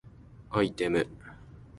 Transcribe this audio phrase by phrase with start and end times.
[0.49, 1.05] アイテム